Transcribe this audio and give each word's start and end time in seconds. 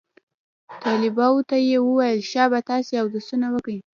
طلباو 0.83 1.37
ته 1.49 1.57
يې 1.69 1.77
وويل 1.83 2.19
شابه 2.31 2.59
تاسې 2.69 2.93
اودسونه 2.97 3.47
وکئ. 3.53 3.77